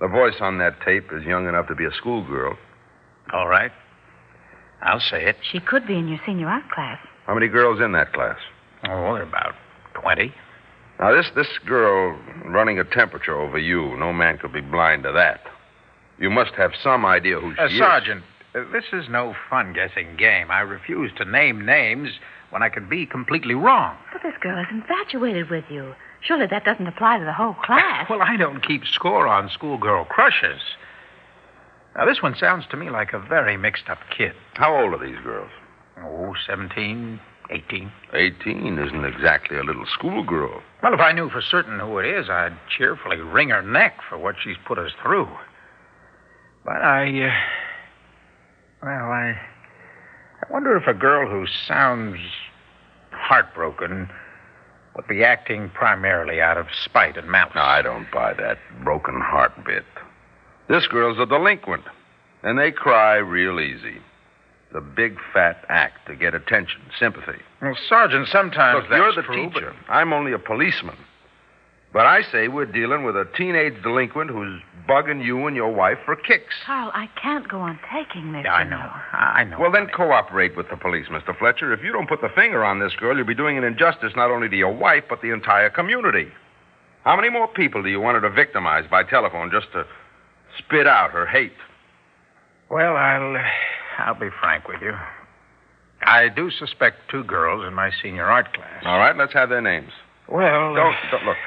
The 0.01 0.07
voice 0.07 0.35
on 0.41 0.57
that 0.59 0.79
tape 0.85 1.11
is 1.11 1.23
young 1.25 1.47
enough 1.47 1.67
to 1.67 1.75
be 1.75 1.85
a 1.85 1.91
schoolgirl. 1.91 2.55
All 3.33 3.47
right. 3.47 3.71
I'll 4.81 5.01
say 5.01 5.25
it. 5.25 5.35
She 5.51 5.59
could 5.59 5.85
be 5.85 5.95
in 5.97 6.07
your 6.07 6.19
senior 6.25 6.47
art 6.47 6.69
class. 6.73 6.99
How 7.27 7.33
many 7.33 7.47
girls 7.47 7.81
in 7.81 7.91
that 7.91 8.13
class? 8.13 8.37
Oh, 8.85 9.13
they're 9.13 9.23
about 9.23 9.55
20. 10.01 10.33
Now, 10.99 11.13
this, 11.13 11.27
this 11.35 11.47
girl 11.65 12.17
running 12.45 12.79
a 12.79 12.83
temperature 12.85 13.37
over 13.39 13.57
you, 13.57 13.95
no 13.97 14.13
man 14.13 14.37
could 14.37 14.53
be 14.53 14.61
blind 14.61 15.03
to 15.03 15.11
that. 15.11 15.41
You 16.17 16.29
must 16.29 16.51
have 16.55 16.71
some 16.83 17.05
idea 17.05 17.39
who 17.39 17.53
she 17.55 17.61
Uh, 17.61 17.65
is. 17.67 17.77
Sergeant, 17.77 18.23
uh, 18.55 18.63
this 18.71 18.85
is 18.93 19.05
no 19.09 19.35
fun 19.49 19.73
guessing 19.73 20.15
game. 20.17 20.49
I 20.49 20.61
refuse 20.61 21.11
to 21.17 21.25
name 21.25 21.65
names 21.65 22.09
when 22.49 22.63
I 22.63 22.69
could 22.69 22.89
be 22.89 23.05
completely 23.05 23.53
wrong. 23.53 23.97
But 24.11 24.23
this 24.23 24.33
girl 24.41 24.59
is 24.59 24.67
infatuated 24.71 25.49
with 25.49 25.65
you. 25.69 25.93
Surely 26.21 26.47
that 26.47 26.65
doesn't 26.65 26.87
apply 26.87 27.19
to 27.19 27.25
the 27.25 27.33
whole 27.33 27.53
class. 27.53 28.09
Well, 28.09 28.21
I 28.21 28.35
don't 28.35 28.65
keep 28.65 28.85
score 28.85 29.27
on 29.27 29.49
schoolgirl 29.49 30.05
crushes. 30.05 30.61
Now, 31.95 32.05
this 32.05 32.21
one 32.21 32.35
sounds 32.35 32.65
to 32.71 32.77
me 32.77 32.89
like 32.89 33.13
a 33.13 33.19
very 33.19 33.57
mixed 33.57 33.89
up 33.89 33.99
kid. 34.15 34.33
How 34.53 34.75
old 34.75 34.93
are 34.93 35.05
these 35.05 35.19
girls? 35.23 35.49
Oh, 36.01 36.33
17, 36.47 37.19
18. 37.49 37.91
18 38.13 38.79
isn't 38.79 39.05
exactly 39.05 39.57
a 39.57 39.63
little 39.63 39.85
schoolgirl. 39.85 40.61
Well, 40.83 40.93
if 40.93 40.99
I 40.99 41.11
knew 41.11 41.29
for 41.29 41.41
certain 41.41 41.79
who 41.79 41.97
it 41.97 42.05
is, 42.05 42.29
I'd 42.29 42.57
cheerfully 42.69 43.17
wring 43.17 43.49
her 43.49 43.61
neck 43.61 43.97
for 44.07 44.17
what 44.17 44.35
she's 44.41 44.57
put 44.65 44.77
us 44.77 44.91
through. 45.01 45.27
But 46.63 46.81
I, 46.81 47.27
uh, 47.27 47.31
well, 48.83 49.11
I, 49.11 49.39
I 50.41 50.51
wonder 50.51 50.77
if 50.77 50.87
a 50.87 50.93
girl 50.93 51.29
who 51.29 51.47
sounds 51.67 52.19
heartbroken 53.11 54.09
would 54.99 55.07
be 55.07 55.23
acting 55.23 55.69
primarily 55.69 56.41
out 56.41 56.57
of 56.57 56.67
spite 56.83 57.15
and 57.15 57.29
malice. 57.29 57.53
No, 57.55 57.61
I 57.61 57.81
don't 57.81 58.09
buy 58.11 58.33
that 58.33 58.57
broken 58.83 59.21
heart 59.21 59.53
bit. 59.65 59.85
This 60.67 60.87
girl's 60.87 61.17
a 61.19 61.25
delinquent, 61.25 61.85
and 62.43 62.59
they 62.59 62.71
cry 62.71 63.15
real 63.15 63.61
easy. 63.61 63.99
The 64.73 64.81
big 64.81 65.17
fat 65.33 65.63
act 65.69 66.05
to 66.07 66.15
get 66.15 66.35
attention, 66.35 66.81
sympathy. 66.99 67.39
Well, 67.61 67.77
Sergeant, 67.87 68.27
sometimes 68.27 68.81
Look, 68.81 68.89
that's 68.89 68.99
you're 68.99 69.15
the 69.15 69.21
true, 69.21 69.49
teacher. 69.49 69.73
I'm 69.87 70.11
only 70.11 70.33
a 70.33 70.37
policeman. 70.39 70.97
But 71.91 72.05
I 72.05 72.21
say 72.31 72.47
we're 72.47 72.65
dealing 72.65 73.03
with 73.03 73.15
a 73.15 73.25
teenage 73.35 73.81
delinquent 73.81 74.29
who's 74.29 74.61
bugging 74.87 75.23
you 75.23 75.47
and 75.47 75.55
your 75.55 75.71
wife 75.73 75.97
for 76.05 76.15
kicks. 76.15 76.53
Carl, 76.65 76.91
I 76.93 77.09
can't 77.21 77.47
go 77.47 77.59
on 77.59 77.79
taking 77.93 78.31
this. 78.31 78.43
But... 78.43 78.49
I 78.51 78.63
know. 78.63 78.89
I 79.11 79.43
know. 79.43 79.59
Well, 79.59 79.71
then 79.71 79.83
honey. 79.83 79.93
cooperate 79.95 80.55
with 80.55 80.69
the 80.69 80.77
police, 80.77 81.07
Mr. 81.07 81.37
Fletcher. 81.37 81.73
If 81.73 81.83
you 81.83 81.91
don't 81.91 82.07
put 82.07 82.21
the 82.21 82.29
finger 82.29 82.63
on 82.63 82.79
this 82.79 82.93
girl, 82.95 83.17
you'll 83.17 83.25
be 83.25 83.35
doing 83.35 83.57
an 83.57 83.63
injustice 83.63 84.13
not 84.15 84.29
only 84.31 84.49
to 84.49 84.55
your 84.55 84.73
wife, 84.73 85.03
but 85.09 85.21
the 85.21 85.31
entire 85.31 85.69
community. 85.69 86.27
How 87.03 87.15
many 87.15 87.29
more 87.29 87.47
people 87.47 87.81
do 87.81 87.89
you 87.89 87.99
want 87.99 88.15
her 88.15 88.29
to 88.29 88.35
victimize 88.35 88.85
by 88.89 89.03
telephone 89.03 89.49
just 89.51 89.71
to 89.73 89.85
spit 90.59 90.85
out 90.85 91.11
her 91.11 91.25
hate? 91.25 91.53
Well, 92.69 92.95
I'll, 92.95 93.35
uh, 93.35 93.39
I'll 93.99 94.19
be 94.19 94.29
frank 94.39 94.67
with 94.67 94.81
you. 94.81 94.93
I 96.01 96.29
do 96.29 96.51
suspect 96.51 97.09
two 97.09 97.23
girls 97.23 97.65
in 97.67 97.73
my 97.73 97.91
senior 98.01 98.25
art 98.25 98.53
class. 98.53 98.83
All 98.85 98.99
right, 98.99 99.15
let's 99.17 99.33
have 99.33 99.49
their 99.49 99.61
names. 99.61 99.91
Well, 100.27 100.73
uh, 100.73 100.75
Don't, 100.75 100.95
don't 101.11 101.25
look. 101.25 101.37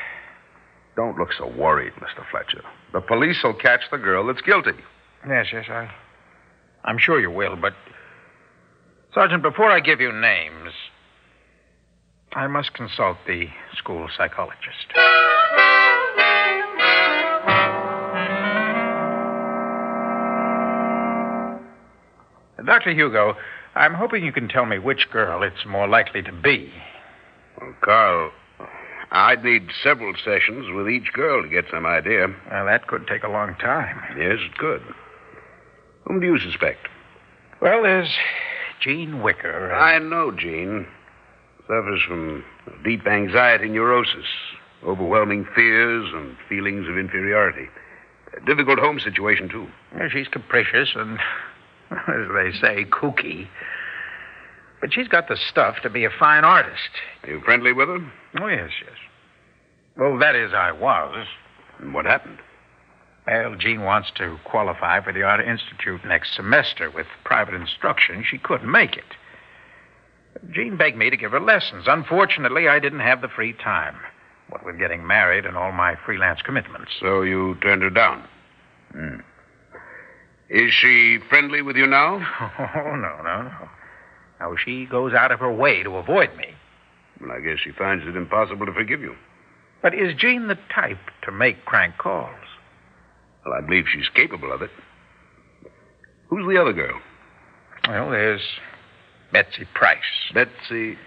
Don't 0.96 1.16
look 1.16 1.32
so 1.32 1.46
worried, 1.46 1.92
Mr. 1.94 2.25
Fletcher. 2.30 2.62
The 2.92 3.00
police 3.00 3.38
will 3.42 3.54
catch 3.54 3.80
the 3.90 3.99
girl 3.99 4.26
that's 4.26 4.42
guilty. 4.42 4.72
Yes, 5.26 5.46
yes, 5.52 5.64
I. 5.68 5.90
I'm 6.84 6.99
sure 6.99 7.20
you 7.20 7.30
will, 7.30 7.56
but. 7.56 7.72
Sergeant, 9.14 9.42
before 9.42 9.70
I 9.70 9.80
give 9.80 10.00
you 10.00 10.12
names, 10.12 10.72
I 12.32 12.46
must 12.46 12.72
consult 12.75 13.18
the 13.26 13.46
school 13.76 14.08
psychologist. 14.16 14.92
Dr. 22.64 22.92
Hugo, 22.94 23.34
I'm 23.75 23.94
hoping 23.94 24.25
you 24.25 24.32
can 24.32 24.49
tell 24.49 24.66
me 24.66 24.78
which 24.78 25.11
girl 25.11 25.42
it's 25.42 25.66
more 25.66 25.88
likely 25.88 26.22
to 26.22 26.32
be. 26.32 26.72
Well, 27.61 27.75
Carl, 27.82 28.30
I'd 29.12 29.45
need 29.45 29.69
several 29.83 30.14
sessions 30.25 30.73
with 30.75 30.88
each 30.88 31.12
girl 31.12 31.42
to 31.42 31.49
get 31.49 31.66
some 31.71 31.85
idea. 31.85 32.28
Well, 32.50 32.64
that 32.64 32.87
could 32.87 33.07
take 33.07 33.23
a 33.23 33.28
long 33.28 33.54
time. 33.57 34.00
Yes, 34.19 34.38
it 34.40 34.57
could. 34.57 34.83
Whom 36.07 36.21
do 36.21 36.26
you 36.26 36.38
suspect? 36.38 36.88
Well, 37.61 37.83
there's 37.83 38.09
Jean 38.81 39.23
Wicker. 39.23 39.71
Uh, 39.71 39.78
I 39.78 39.99
know 39.99 40.31
Jean. 40.31 40.87
Suffers 41.69 42.00
from 42.09 42.42
deep 42.85 43.07
anxiety 43.07 43.69
neurosis, 43.69 44.26
overwhelming 44.83 45.47
fears 45.54 46.09
and 46.12 46.37
feelings 46.49 46.88
of 46.88 46.97
inferiority. 46.99 47.69
A 48.37 48.45
difficult 48.47 48.78
home 48.78 48.99
situation, 48.99 49.49
too. 49.49 49.69
Well, 49.95 50.09
she's 50.11 50.26
capricious 50.26 50.88
and, 50.97 51.19
as 51.90 52.28
they 52.35 52.52
say, 52.59 52.85
kooky. 52.87 53.47
But 54.82 54.92
she's 54.92 55.06
got 55.06 55.28
the 55.28 55.36
stuff 55.36 55.76
to 55.84 55.88
be 55.88 56.04
a 56.04 56.10
fine 56.10 56.44
artist. 56.44 56.90
Are 57.22 57.30
you 57.30 57.40
friendly 57.40 57.72
with 57.72 57.86
her? 57.86 58.12
Oh, 58.40 58.48
yes, 58.48 58.70
yes. 58.84 58.96
Well, 59.96 60.18
that 60.18 60.34
is, 60.34 60.52
I 60.52 60.72
was. 60.72 61.24
And 61.78 61.94
what 61.94 62.04
happened? 62.04 62.38
Well, 63.24 63.54
Jean 63.54 63.82
wants 63.82 64.10
to 64.16 64.40
qualify 64.44 65.00
for 65.00 65.12
the 65.12 65.22
Art 65.22 65.46
Institute 65.46 66.04
next 66.04 66.34
semester. 66.34 66.90
With 66.90 67.06
private 67.22 67.54
instruction, 67.54 68.24
she 68.28 68.38
couldn't 68.38 68.70
make 68.70 68.96
it. 68.96 69.04
Jean 70.50 70.76
begged 70.76 70.98
me 70.98 71.10
to 71.10 71.16
give 71.16 71.30
her 71.30 71.40
lessons. 71.40 71.84
Unfortunately, 71.86 72.66
I 72.66 72.80
didn't 72.80 73.00
have 73.00 73.20
the 73.20 73.28
free 73.28 73.52
time. 73.52 73.96
What 74.48 74.66
with 74.66 74.80
getting 74.80 75.06
married 75.06 75.46
and 75.46 75.56
all 75.56 75.70
my 75.70 75.94
freelance 76.04 76.42
commitments. 76.42 76.90
So 76.98 77.22
you 77.22 77.54
turned 77.62 77.82
her 77.82 77.90
down? 77.90 78.26
Hmm. 78.90 79.20
Is 80.50 80.72
she 80.72 81.18
friendly 81.28 81.62
with 81.62 81.76
you 81.76 81.86
now? 81.86 82.16
Oh, 82.58 82.96
no, 82.96 83.22
no, 83.22 83.42
no. 83.42 83.68
Now, 84.42 84.56
she 84.56 84.87
goes 84.87 85.14
out 85.14 85.30
of 85.30 85.38
her 85.38 85.52
way 85.52 85.84
to 85.84 85.96
avoid 85.96 86.37
me. 86.37 86.49
Well, 87.20 87.30
I 87.30 87.40
guess 87.40 87.58
she 87.62 87.70
finds 87.70 88.04
it 88.04 88.16
impossible 88.16 88.66
to 88.66 88.72
forgive 88.72 89.00
you. 89.00 89.14
But 89.82 89.94
is 89.94 90.14
Jean 90.18 90.49
the 90.49 90.58
type 90.75 90.99
to 91.22 91.30
make 91.30 91.64
crank 91.64 91.96
calls? 91.99 92.34
Well, 93.44 93.54
I 93.54 93.61
believe 93.61 93.84
she's 93.92 94.08
capable 94.08 94.52
of 94.52 94.61
it. 94.61 94.70
Who's 96.28 96.52
the 96.52 96.61
other 96.61 96.72
girl? 96.72 97.00
Well, 97.87 98.11
there's 98.11 98.40
Betsy 99.32 99.64
Price. 99.75 99.99
Betsy. 100.34 100.99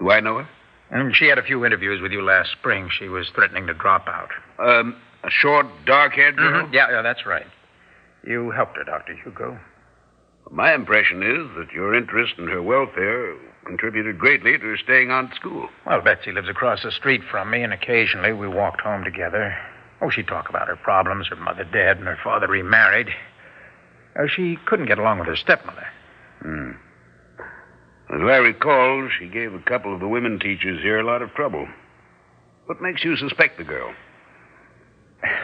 Do 0.00 0.10
I 0.10 0.18
know 0.18 0.38
her? 0.38 0.48
And 0.90 1.14
she 1.14 1.26
had 1.26 1.38
a 1.38 1.42
few 1.44 1.64
interviews 1.64 2.02
with 2.02 2.10
you 2.10 2.22
last 2.22 2.50
spring. 2.58 2.90
She 2.98 3.08
was 3.08 3.30
threatening 3.36 3.68
to 3.68 3.74
drop 3.74 4.08
out. 4.08 4.30
Um, 4.58 4.96
a 5.22 5.30
short, 5.30 5.66
dark 5.86 6.14
haired 6.14 6.36
girl? 6.36 6.68
Yeah, 6.72 6.90
yeah, 6.90 7.02
that's 7.02 7.24
right. 7.24 7.46
You 8.26 8.50
helped 8.50 8.76
her, 8.76 8.84
Dr. 8.84 9.14
Hugo. 9.14 9.58
My 10.52 10.74
impression 10.74 11.22
is 11.22 11.48
that 11.56 11.72
your 11.72 11.94
interest 11.94 12.34
in 12.36 12.46
her 12.48 12.62
welfare 12.62 13.34
contributed 13.64 14.18
greatly 14.18 14.58
to 14.58 14.64
her 14.64 14.76
staying 14.76 15.10
on 15.10 15.28
at 15.28 15.34
school. 15.34 15.70
Well, 15.86 16.02
Betsy 16.02 16.30
lives 16.30 16.50
across 16.50 16.82
the 16.82 16.92
street 16.92 17.22
from 17.30 17.50
me, 17.50 17.62
and 17.62 17.72
occasionally 17.72 18.34
we 18.34 18.46
walked 18.48 18.82
home 18.82 19.02
together. 19.02 19.56
Oh, 20.02 20.10
she'd 20.10 20.28
talk 20.28 20.50
about 20.50 20.68
her 20.68 20.76
problems, 20.76 21.28
her 21.28 21.36
mother 21.36 21.64
dead, 21.64 21.96
and 21.96 22.06
her 22.06 22.18
father 22.22 22.48
remarried. 22.48 23.08
Uh, 24.14 24.26
she 24.28 24.58
couldn't 24.66 24.86
get 24.86 24.98
along 24.98 25.20
with 25.20 25.28
her 25.28 25.36
stepmother. 25.36 25.86
Hmm. 26.42 26.72
As 28.14 28.20
I 28.20 28.36
recall, 28.36 29.08
she 29.18 29.28
gave 29.28 29.54
a 29.54 29.60
couple 29.60 29.94
of 29.94 30.00
the 30.00 30.08
women 30.08 30.38
teachers 30.38 30.82
here 30.82 31.00
a 31.00 31.06
lot 31.06 31.22
of 31.22 31.32
trouble. 31.32 31.66
What 32.66 32.82
makes 32.82 33.02
you 33.04 33.16
suspect 33.16 33.56
the 33.56 33.64
girl? 33.64 33.94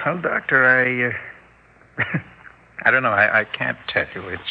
Well, 0.04 0.20
Doctor, 0.20 0.66
I. 0.66 2.02
Uh, 2.02 2.18
I 2.84 2.90
don't 2.90 3.02
know. 3.02 3.10
I, 3.10 3.40
I 3.40 3.44
can't 3.44 3.78
tell 3.88 4.06
you. 4.14 4.28
It's. 4.28 4.42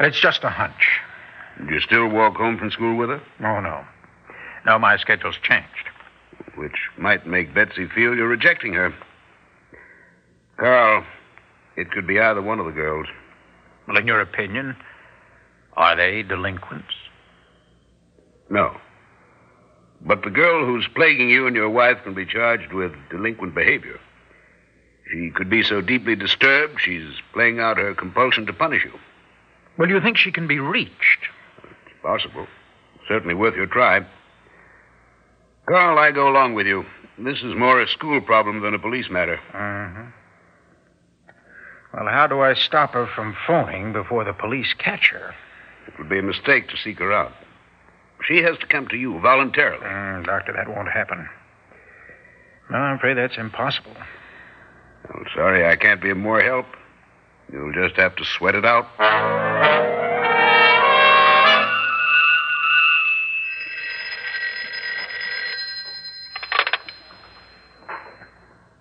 It's 0.00 0.20
just 0.20 0.44
a 0.44 0.50
hunch. 0.50 1.00
Do 1.66 1.74
you 1.74 1.80
still 1.80 2.08
walk 2.08 2.36
home 2.36 2.56
from 2.56 2.70
school 2.70 2.96
with 2.96 3.08
her? 3.08 3.20
Oh, 3.40 3.60
no. 3.60 3.84
No, 4.64 4.78
my 4.78 4.96
schedule's 4.96 5.38
changed. 5.42 5.66
Which 6.54 6.76
might 6.96 7.26
make 7.26 7.54
Betsy 7.54 7.86
feel 7.88 8.14
you're 8.14 8.28
rejecting 8.28 8.74
her. 8.74 8.94
Carl, 10.56 11.04
it 11.76 11.90
could 11.90 12.06
be 12.06 12.20
either 12.20 12.42
one 12.42 12.60
of 12.60 12.66
the 12.66 12.72
girls. 12.72 13.06
Well, 13.86 13.96
in 13.96 14.06
your 14.06 14.20
opinion, 14.20 14.76
are 15.76 15.96
they 15.96 16.22
delinquents? 16.22 16.94
No. 18.50 18.76
But 20.00 20.22
the 20.22 20.30
girl 20.30 20.64
who's 20.64 20.86
plaguing 20.94 21.28
you 21.28 21.46
and 21.46 21.56
your 21.56 21.70
wife 21.70 21.98
can 22.04 22.14
be 22.14 22.26
charged 22.26 22.72
with 22.72 22.92
delinquent 23.10 23.54
behavior. 23.54 23.98
She 25.10 25.30
could 25.30 25.50
be 25.50 25.62
so 25.62 25.80
deeply 25.80 26.14
disturbed, 26.14 26.80
she's 26.80 27.14
playing 27.32 27.58
out 27.58 27.78
her 27.78 27.94
compulsion 27.94 28.46
to 28.46 28.52
punish 28.52 28.84
you. 28.84 28.92
Well, 29.78 29.88
you 29.88 30.00
think 30.00 30.16
she 30.16 30.32
can 30.32 30.48
be 30.48 30.58
reached? 30.58 31.28
It's 31.62 32.02
possible. 32.02 32.46
Certainly 33.06 33.34
worth 33.34 33.54
your 33.54 33.66
try. 33.66 34.00
Carl, 35.68 35.98
I 35.98 36.10
go 36.10 36.28
along 36.28 36.54
with 36.54 36.66
you. 36.66 36.84
This 37.18 37.38
is 37.38 37.54
more 37.56 37.80
a 37.80 37.88
school 37.88 38.20
problem 38.20 38.62
than 38.62 38.74
a 38.74 38.78
police 38.78 39.08
matter. 39.08 39.38
Uh-huh. 39.54 40.10
Well, 41.94 42.12
how 42.12 42.26
do 42.26 42.40
I 42.40 42.54
stop 42.54 42.92
her 42.92 43.06
from 43.14 43.36
phoning 43.46 43.92
before 43.92 44.24
the 44.24 44.32
police 44.32 44.74
catch 44.78 45.10
her? 45.10 45.34
It 45.86 45.94
would 45.98 46.08
be 46.08 46.18
a 46.18 46.22
mistake 46.22 46.68
to 46.68 46.76
seek 46.76 46.98
her 46.98 47.12
out. 47.12 47.32
She 48.26 48.38
has 48.38 48.58
to 48.58 48.66
come 48.66 48.88
to 48.88 48.96
you 48.96 49.20
voluntarily. 49.20 49.84
Mm, 49.86 50.26
doctor, 50.26 50.52
that 50.52 50.68
won't 50.68 50.90
happen. 50.90 51.28
No, 52.70 52.76
I'm 52.76 52.96
afraid 52.96 53.16
that's 53.16 53.38
impossible. 53.38 53.96
I'm 55.08 55.26
sorry 55.34 55.66
I 55.66 55.76
can't 55.76 56.02
be 56.02 56.10
of 56.10 56.18
more 56.18 56.42
help. 56.42 56.66
You'll 57.52 57.72
just 57.72 57.96
have 57.96 58.14
to 58.16 58.24
sweat 58.24 58.54
it 58.54 58.64
out. 58.64 58.86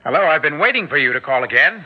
Hello, 0.04 0.22
I've 0.26 0.42
been 0.42 0.60
waiting 0.60 0.88
for 0.88 0.98
you 0.98 1.14
to 1.14 1.22
call 1.22 1.44
again. 1.44 1.86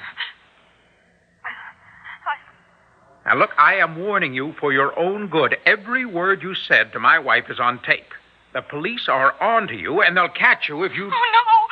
Now, 3.25 3.35
look, 3.35 3.51
I 3.57 3.75
am 3.75 3.99
warning 3.99 4.33
you 4.33 4.53
for 4.59 4.73
your 4.73 4.97
own 4.97 5.27
good. 5.27 5.55
Every 5.65 6.05
word 6.05 6.41
you 6.41 6.55
said 6.55 6.91
to 6.93 6.99
my 6.99 7.19
wife 7.19 7.45
is 7.49 7.59
on 7.59 7.79
tape. 7.83 8.13
The 8.53 8.61
police 8.61 9.07
are 9.07 9.39
on 9.41 9.67
to 9.67 9.75
you, 9.75 10.01
and 10.01 10.17
they'll 10.17 10.29
catch 10.29 10.67
you 10.67 10.83
if 10.83 10.93
you. 10.95 11.05
Oh, 11.05 11.09
no. 11.09 11.67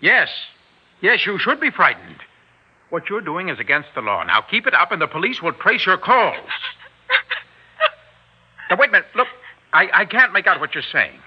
Yes. 0.00 0.28
Yes, 1.00 1.26
you 1.26 1.38
should 1.38 1.60
be 1.60 1.70
frightened. 1.70 2.20
What 2.96 3.10
you're 3.10 3.20
doing 3.20 3.50
is 3.50 3.60
against 3.60 3.90
the 3.94 4.00
law. 4.00 4.22
Now, 4.22 4.40
keep 4.40 4.66
it 4.66 4.72
up, 4.72 4.90
and 4.90 5.02
the 5.02 5.06
police 5.06 5.42
will 5.42 5.52
trace 5.52 5.84
your 5.84 5.98
calls. 5.98 6.38
Now, 8.70 8.76
wait 8.78 8.88
a 8.88 8.92
minute. 8.92 9.08
Look, 9.14 9.28
I, 9.74 9.90
I 9.92 10.04
can't 10.06 10.32
make 10.32 10.46
out 10.46 10.60
what 10.60 10.74
you're 10.74 10.82
saying. 10.90 11.18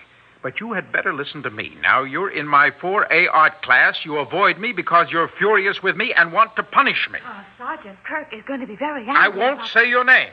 But 0.42 0.60
you 0.60 0.74
had 0.74 0.92
better 0.92 1.14
listen 1.14 1.44
to 1.44 1.52
me. 1.52 1.78
Now, 1.80 2.02
you're 2.04 2.32
in 2.32 2.48
my 2.48 2.72
4A 2.72 3.28
art 3.32 3.62
class. 3.62 3.98
You 4.04 4.18
avoid 4.18 4.58
me 4.58 4.74
because 4.74 5.12
you're 5.12 5.28
furious 5.38 5.84
with 5.84 5.96
me 5.96 6.12
and 6.12 6.34
want 6.34 6.56
to 6.56 6.64
punish 6.64 7.08
me. 7.12 7.20
Oh, 7.24 7.44
Sergeant 7.60 8.00
Kirk 8.04 8.34
is 8.34 8.42
going 8.48 8.62
to 8.62 8.66
be 8.68 8.76
very 8.76 9.02
angry. 9.08 9.16
I 9.16 9.28
won't 9.28 9.60
about- 9.60 9.70
say 9.70 9.88
your 9.88 10.04
name. 10.04 10.32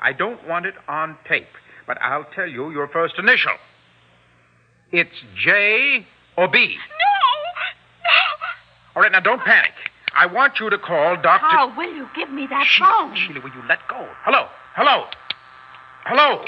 I 0.00 0.14
don't 0.14 0.42
want 0.48 0.64
it 0.64 0.74
on 0.88 1.18
tape, 1.28 1.52
but 1.86 1.98
I'll 2.00 2.24
tell 2.34 2.46
you 2.48 2.70
your 2.70 2.88
first 2.88 3.16
initial. 3.18 3.52
It's 4.90 5.14
J 5.36 6.06
or 6.38 6.48
B. 6.48 6.68
No. 6.68 6.74
No. 8.04 8.10
All 8.96 9.02
right, 9.02 9.12
now 9.12 9.20
don't 9.20 9.42
panic. 9.42 9.72
I 10.16 10.26
want 10.26 10.58
you 10.60 10.70
to 10.70 10.78
call 10.78 11.16
Dr. 11.16 11.40
Carl, 11.40 11.74
will 11.76 11.92
you 11.94 12.08
give 12.16 12.30
me 12.30 12.46
that 12.48 12.64
Sheila, 12.66 12.90
phone? 13.08 13.16
Sheila, 13.16 13.40
will 13.40 13.50
you 13.50 13.62
let 13.68 13.80
go? 13.88 14.08
Hello, 14.24 14.48
hello, 14.74 15.04
hello. 16.06 16.44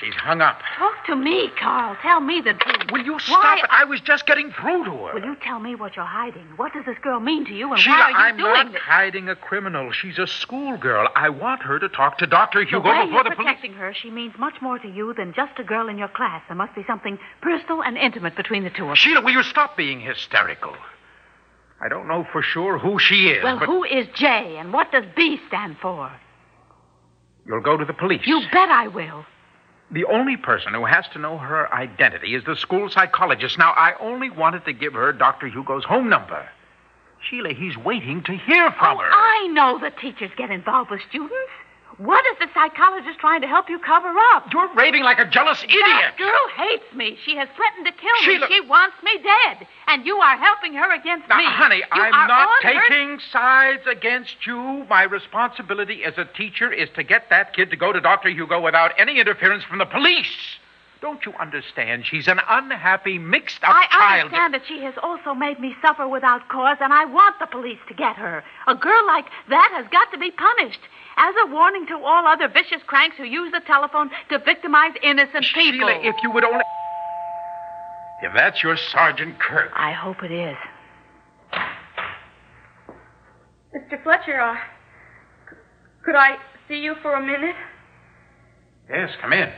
She's 0.00 0.14
hung 0.14 0.40
up. 0.40 0.58
Talk 0.78 1.06
to 1.06 1.14
me, 1.14 1.48
Carl. 1.60 1.96
Tell 2.02 2.20
me 2.20 2.40
the 2.40 2.54
truth. 2.54 2.90
Will 2.90 3.04
you 3.04 3.12
Why- 3.12 3.18
stop 3.20 3.58
it? 3.58 3.66
I 3.70 3.84
was 3.84 4.00
just 4.00 4.26
getting 4.26 4.50
through 4.50 4.84
to 4.86 4.90
her. 4.90 5.14
Will 5.14 5.22
you 5.24 5.36
tell 5.36 5.60
me 5.60 5.76
what 5.76 5.94
you're 5.94 6.04
hiding? 6.04 6.44
What 6.56 6.72
does 6.72 6.84
this 6.86 6.96
girl 7.02 7.20
mean 7.20 7.44
to 7.46 7.52
you, 7.54 7.70
and 7.70 7.78
Sheila, 7.80 7.96
why 7.98 8.02
are 8.02 8.10
you 8.10 8.16
I'm 8.16 8.36
doing 8.36 8.52
not 8.52 8.72
this? 8.72 8.80
hiding 8.82 9.28
a 9.28 9.36
criminal. 9.36 9.92
She's 9.92 10.18
a 10.18 10.26
schoolgirl. 10.26 11.08
I 11.14 11.28
want 11.28 11.62
her 11.62 11.78
to 11.78 11.88
talk 11.88 12.18
to 12.18 12.26
Dr. 12.26 12.64
Hugo 12.64 12.82
the 12.82 12.88
way 12.88 12.94
before 13.04 13.12
you're 13.14 13.24
the 13.24 13.30
police. 13.30 13.46
protecting 13.46 13.74
her, 13.74 13.94
she 13.94 14.10
means 14.10 14.34
much 14.38 14.54
more 14.60 14.78
to 14.80 14.88
you 14.88 15.14
than 15.14 15.34
just 15.34 15.56
a 15.60 15.64
girl 15.64 15.88
in 15.88 15.98
your 15.98 16.08
class. 16.08 16.42
There 16.48 16.56
must 16.56 16.74
be 16.74 16.82
something 16.84 17.16
personal 17.40 17.82
and 17.84 17.96
intimate 17.96 18.34
between 18.34 18.64
the 18.64 18.70
two 18.70 18.84
of 18.84 18.90
you. 18.90 18.96
Sheila, 18.96 19.20
will 19.20 19.32
you 19.32 19.44
stop 19.44 19.76
being 19.76 20.00
hysterical? 20.00 20.74
I 21.82 21.88
don't 21.88 22.06
know 22.06 22.24
for 22.30 22.42
sure 22.42 22.78
who 22.78 22.98
she 23.00 23.28
is, 23.28 23.42
Well, 23.42 23.58
but 23.58 23.66
who 23.66 23.82
is 23.82 24.06
J, 24.14 24.56
and 24.58 24.72
what 24.72 24.92
does 24.92 25.04
B 25.16 25.40
stand 25.48 25.76
for? 25.82 26.10
you'll 27.44 27.60
go 27.60 27.76
to 27.76 27.84
the 27.84 27.92
police. 27.92 28.22
You 28.24 28.40
bet 28.52 28.70
I 28.70 28.86
will. 28.86 29.26
The 29.90 30.04
only 30.04 30.36
person 30.36 30.74
who 30.74 30.84
has 30.84 31.04
to 31.12 31.18
know 31.18 31.38
her 31.38 31.72
identity 31.74 32.36
is 32.36 32.44
the 32.44 32.54
school 32.54 32.88
psychologist. 32.88 33.58
Now, 33.58 33.72
I 33.72 33.94
only 34.00 34.30
wanted 34.30 34.64
to 34.66 34.72
give 34.72 34.94
her 34.94 35.12
Dr. 35.12 35.48
Hugo's 35.48 35.84
home 35.84 36.08
number. 36.08 36.48
Sheila, 37.28 37.52
he's 37.52 37.76
waiting 37.76 38.22
to 38.24 38.32
hear 38.32 38.70
from 38.78 38.98
oh, 38.98 39.00
her. 39.00 39.10
I 39.10 39.48
know 39.52 39.78
that 39.80 39.98
teachers 39.98 40.30
get 40.36 40.50
involved 40.50 40.90
with 40.90 41.00
students. 41.08 41.34
What 42.02 42.24
is 42.32 42.38
the 42.40 42.48
psychologist 42.52 43.20
trying 43.20 43.42
to 43.42 43.46
help 43.46 43.70
you 43.70 43.78
cover 43.78 44.12
up? 44.34 44.52
You're 44.52 44.74
raving 44.74 45.04
like 45.04 45.20
a 45.20 45.24
jealous 45.24 45.62
idiot. 45.62 45.80
That 45.80 46.18
girl 46.18 46.48
hates 46.56 46.92
me. 46.94 47.16
She 47.24 47.36
has 47.36 47.48
threatened 47.54 47.86
to 47.86 47.92
kill 47.92 48.16
Sheila- 48.22 48.48
me. 48.48 48.54
She 48.56 48.60
wants 48.66 48.96
me 49.04 49.18
dead. 49.22 49.68
And 49.86 50.04
you 50.04 50.16
are 50.16 50.36
helping 50.36 50.74
her 50.74 50.92
against 50.92 51.28
Now, 51.28 51.36
me. 51.38 51.44
honey, 51.46 51.76
You 51.76 52.02
I'm 52.02 52.10
not 52.26 52.48
on 52.48 52.74
her- 52.74 52.88
taking 52.88 53.20
sides 53.30 53.86
against 53.86 54.44
you. 54.46 54.84
My 54.90 55.04
responsibility 55.04 56.02
as 56.04 56.18
a 56.18 56.24
teacher 56.24 56.72
is 56.72 56.88
to 56.96 57.04
get 57.04 57.30
that 57.30 57.54
kid 57.54 57.70
to 57.70 57.76
go 57.76 57.92
to 57.92 58.00
Dr. 58.00 58.30
Hugo 58.30 58.60
without 58.60 58.92
any 58.98 59.20
interference 59.20 59.62
from 59.62 59.78
the 59.78 59.86
police. 59.86 60.58
Don't 61.02 61.26
you 61.26 61.34
understand? 61.40 62.06
She's 62.06 62.28
an 62.28 62.38
unhappy, 62.48 63.18
mixed 63.18 63.64
up 63.64 63.74
I 63.74 63.86
child. 63.88 64.02
I 64.02 64.20
understand 64.20 64.54
that 64.54 64.62
she 64.68 64.84
has 64.84 64.94
also 65.02 65.34
made 65.34 65.58
me 65.58 65.74
suffer 65.82 66.06
without 66.06 66.48
cause, 66.48 66.76
and 66.80 66.92
I 66.92 67.04
want 67.06 67.40
the 67.40 67.46
police 67.46 67.80
to 67.88 67.94
get 67.94 68.14
her. 68.14 68.44
A 68.68 68.76
girl 68.76 69.04
like 69.08 69.24
that 69.48 69.70
has 69.74 69.84
got 69.90 70.12
to 70.12 70.18
be 70.18 70.30
punished. 70.30 70.78
As 71.16 71.34
a 71.44 71.50
warning 71.50 71.86
to 71.88 71.94
all 71.94 72.24
other 72.28 72.46
vicious 72.46 72.82
cranks 72.86 73.16
who 73.16 73.24
use 73.24 73.50
the 73.50 73.60
telephone 73.66 74.10
to 74.30 74.38
victimize 74.38 74.92
innocent 75.02 75.44
people. 75.52 75.88
Sheila, 75.88 76.00
if 76.08 76.14
you 76.22 76.30
would 76.30 76.44
only. 76.44 76.62
If 78.22 78.32
that's 78.32 78.62
your 78.62 78.76
Sergeant 78.76 79.40
Kirk. 79.40 79.72
I 79.74 79.90
hope 79.90 80.22
it 80.22 80.30
is. 80.30 80.56
Mr. 83.74 84.00
Fletcher, 84.04 84.40
uh, 84.40 84.54
c- 85.50 85.56
could 86.04 86.14
I 86.14 86.36
see 86.68 86.76
you 86.78 86.94
for 87.02 87.14
a 87.14 87.20
minute? 87.20 87.56
Yes, 88.88 89.10
come 89.20 89.32
in. 89.32 89.50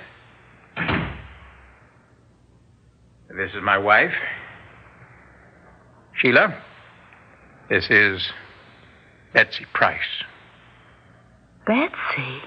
This 3.37 3.51
is 3.51 3.63
my 3.63 3.79
wife. 3.79 4.13
Sheila, 6.17 6.57
this 7.69 7.91
is 7.91 8.23
Betsy 9.33 9.67
Price. 9.75 9.99
Betsy? 11.67 12.41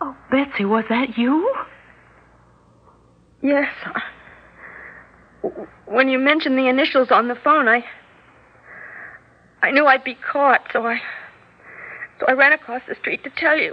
Oh, 0.00 0.16
Betsy, 0.30 0.64
was 0.64 0.84
that 0.88 1.16
you? 1.16 1.54
Yes. 3.42 3.68
uh, 3.84 5.48
When 5.86 6.08
you 6.08 6.18
mentioned 6.18 6.58
the 6.58 6.66
initials 6.68 7.12
on 7.12 7.28
the 7.28 7.36
phone, 7.36 7.68
I. 7.68 7.84
I 9.62 9.70
knew 9.70 9.86
I'd 9.86 10.02
be 10.04 10.16
caught, 10.16 10.62
so 10.72 10.84
I. 10.84 10.98
So 12.18 12.26
I 12.26 12.32
ran 12.32 12.52
across 12.52 12.82
the 12.88 12.96
street 12.96 13.22
to 13.24 13.30
tell 13.30 13.56
you. 13.56 13.72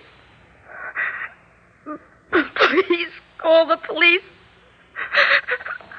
Please 2.31 3.09
call 3.41 3.67
the 3.67 3.77
police. 3.77 4.21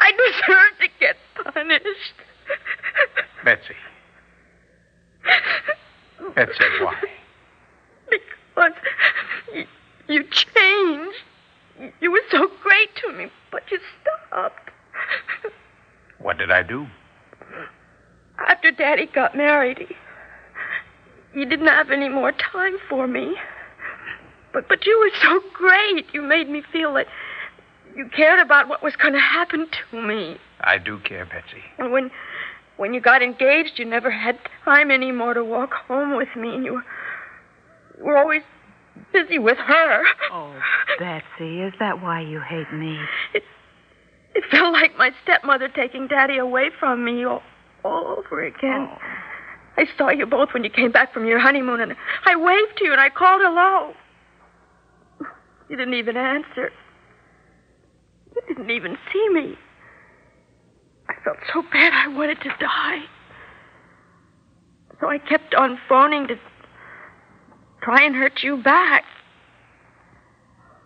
I 0.01 0.13
deserve 0.13 0.79
to 0.81 0.89
get 1.01 1.17
punished. 1.53 2.15
Betsy. 3.45 3.75
Betsy, 6.35 6.65
why? 6.81 7.03
Because 8.11 8.73
you, 9.55 9.67
you 10.09 10.25
changed. 10.25 11.19
You 12.01 12.13
were 12.13 12.23
so 12.31 12.49
great 12.63 12.95
to 12.97 13.13
me, 13.13 13.31
but 13.51 13.63
you 13.71 13.79
stopped. 14.01 14.71
What 16.19 16.39
did 16.39 16.51
I 16.51 16.63
do? 16.63 16.87
After 18.39 18.71
Daddy 18.71 19.07
got 19.07 19.37
married, 19.37 19.79
he, 19.79 21.39
he 21.39 21.45
didn't 21.45 21.67
have 21.67 21.91
any 21.91 22.09
more 22.09 22.33
time 22.33 22.77
for 22.89 23.07
me. 23.07 23.35
But 24.53 24.69
but 24.69 24.87
you 24.87 24.99
were 25.01 25.11
so 25.21 25.41
great. 25.53 26.07
You 26.15 26.23
made 26.23 26.49
me 26.49 26.63
feel 26.73 26.95
that 26.95 27.07
you 27.97 28.09
cared 28.15 28.41
about 28.41 28.69
what 28.69 28.83
was 28.83 28.95
going 28.97 29.15
to 29.15 29.21
happen 29.21 29.67
to 29.91 30.03
me. 30.03 30.37
I 30.61 30.79
do 30.79 30.99
care, 31.01 31.25
Betsy. 31.25 31.63
And 31.79 31.93
when 31.93 32.11
when 32.77 32.93
you 32.93 33.01
got 33.01 33.23
engaged, 33.23 33.79
you 33.79 33.85
never 33.85 34.11
had 34.11 34.39
time 34.65 34.91
anymore 34.91 35.35
to 35.35 35.45
walk 35.45 35.73
home 35.87 36.17
with 36.17 36.29
me, 36.37 36.55
and 36.55 36.65
you 36.65 36.73
were, 36.73 36.85
you 37.99 38.05
were 38.05 38.17
always 38.17 38.43
busy 39.13 39.39
with 39.39 39.59
her. 39.59 40.03
Oh, 40.33 40.55
Betsy, 40.99 41.61
is 41.61 41.73
that 41.79 42.03
why 42.03 42.21
you 42.21 42.41
hate 42.41 42.73
me? 42.73 42.99
It, 43.33 43.45
it 44.35 44.45
felt 44.51 44.73
like 44.73 44.97
my 44.97 45.13
stepmother 45.23 45.69
taking 45.69 46.09
Daddy 46.09 46.39
away 46.39 46.71
from 46.81 47.05
me 47.05 47.25
all, 47.25 47.43
all 47.85 48.17
over 48.19 48.43
again. 48.43 48.89
Oh. 48.91 48.99
I 49.77 49.87
saw 49.97 50.11
you 50.11 50.27
both 50.27 50.51
when 50.53 50.65
you 50.65 50.71
came 50.71 50.93
back 50.93 51.13
from 51.13 51.27
your 51.27 51.39
honeymoon, 51.39 51.81
and 51.81 51.95
I 52.27 52.37
waved 52.37 52.79
to 52.79 52.85
you 52.85 52.93
and 52.93 53.01
I 53.01 53.11
called 53.11 53.41
hello. 53.45 53.93
You 55.69 55.77
didn't 55.77 55.95
even 55.95 56.17
answer. 56.17 56.71
You 58.35 58.43
didn't 58.49 58.71
even 58.71 58.97
see 59.13 59.29
me. 59.31 59.57
I 61.09 61.15
felt 61.25 61.37
so 61.53 61.63
bad 61.63 61.93
I 61.93 62.09
wanted 62.09 62.41
to 62.41 62.51
die. 62.59 63.03
So 65.01 65.09
I 65.09 65.19
kept 65.19 65.55
on 65.55 65.79
phoning 65.89 66.29
to 66.29 66.39
try 67.83 68.03
and 68.03 68.15
hurt 68.15 68.43
you 68.43 68.63
back. 68.63 69.05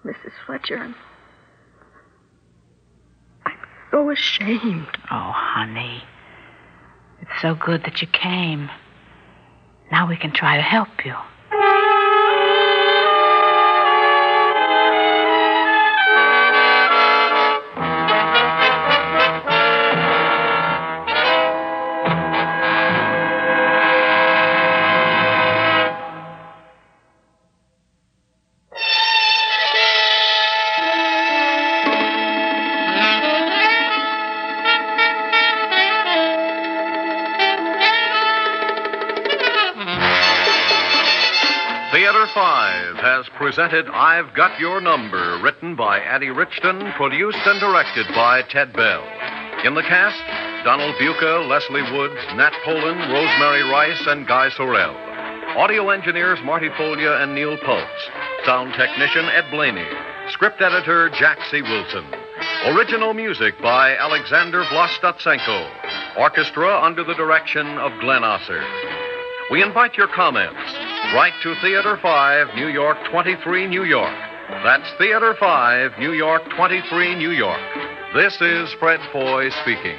Mrs. 0.05 0.33
Fletcher, 0.47 0.79
I'm, 0.79 0.95
I'm 3.45 3.59
so 3.91 4.11
ashamed. 4.11 4.99
Oh, 5.11 5.33
honey. 5.35 6.03
It's 7.21 7.43
so 7.43 7.55
good 7.55 7.85
that 7.85 8.01
you 8.01 8.09
came. 8.09 8.71
Now 9.91 10.09
we 10.09 10.17
can 10.17 10.33
try 10.33 10.57
to 10.57 10.63
help 10.63 11.05
you. 11.05 11.15
5 42.35 42.97
has 42.97 43.29
presented 43.37 43.87
I've 43.89 44.35
Got 44.35 44.61
Your 44.61 44.81
Number, 44.81 45.41
written 45.43 45.77
by 45.77 46.01
Addy 46.01 46.27
Richton, 46.27 46.95
produced 46.97 47.39
and 47.47 47.61
directed 47.61 48.07
by 48.15 48.43
Ted 48.43 48.73
Bell. 48.73 49.03
In 49.65 49.75
the 49.75 49.83
cast, 49.83 50.19
Donald 50.65 50.95
Buka, 50.97 51.49
Leslie 51.49 51.87
Woods, 51.97 52.21
Nat 52.35 52.53
Polen, 52.65 52.99
Rosemary 53.11 53.63
Rice, 53.71 54.03
and 54.07 54.27
Guy 54.27 54.51
Sorel. 54.51 54.95
Audio 55.57 55.91
engineers 55.91 56.39
Marty 56.45 56.69
Folia 56.71 57.23
and 57.23 57.35
Neil 57.35 57.57
Pultz. 57.59 58.11
Sound 58.45 58.75
technician 58.75 59.25
Ed 59.27 59.45
Blainey. 59.51 59.89
Script 60.31 60.61
editor 60.61 61.09
Jack 61.11 61.39
C. 61.51 61.63
Wilson. 61.63 62.05
Original 62.67 63.15
music 63.15 63.55
by 63.63 63.97
Alexander 63.97 64.65
Vlastotsenko. 64.65 66.19
Orchestra 66.19 66.81
under 66.83 67.05
the 67.05 67.15
direction 67.15 67.67
of 67.79 67.93
Glenn 68.01 68.23
Osser. 68.23 68.63
We 69.51 69.63
invite 69.63 69.97
your 69.97 70.09
comments. 70.09 70.98
Write 71.15 71.33
to 71.43 71.55
Theater 71.63 71.99
5, 72.03 72.55
New 72.55 72.69
York 72.69 72.99
23, 73.11 73.67
New 73.67 73.85
York. 73.85 74.15
That's 74.63 74.93
Theater 74.99 75.35
5, 75.41 75.99
New 75.99 76.13
York 76.13 76.43
23, 76.55 77.15
New 77.17 77.31
York. 77.31 77.61
This 78.15 78.39
is 78.43 78.75
Fred 78.79 79.01
Foy 79.11 79.49
speaking. 79.63 79.99